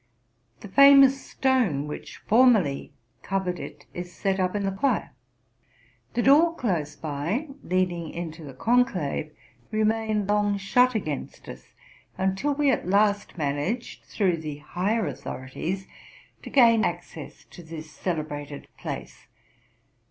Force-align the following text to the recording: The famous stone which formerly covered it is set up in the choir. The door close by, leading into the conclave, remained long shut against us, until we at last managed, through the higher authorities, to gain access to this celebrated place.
The 0.61 0.67
famous 0.67 1.23
stone 1.23 1.85
which 1.85 2.17
formerly 2.25 2.91
covered 3.21 3.59
it 3.59 3.85
is 3.93 4.11
set 4.11 4.39
up 4.39 4.55
in 4.55 4.63
the 4.65 4.71
choir. 4.71 5.11
The 6.15 6.23
door 6.23 6.55
close 6.55 6.95
by, 6.95 7.49
leading 7.61 8.09
into 8.09 8.43
the 8.43 8.55
conclave, 8.55 9.31
remained 9.69 10.27
long 10.27 10.57
shut 10.57 10.95
against 10.95 11.47
us, 11.47 11.67
until 12.17 12.55
we 12.55 12.71
at 12.71 12.87
last 12.89 13.37
managed, 13.37 14.03
through 14.05 14.37
the 14.37 14.57
higher 14.57 15.05
authorities, 15.05 15.85
to 16.41 16.49
gain 16.49 16.83
access 16.83 17.45
to 17.51 17.61
this 17.61 17.91
celebrated 17.91 18.67
place. 18.79 19.27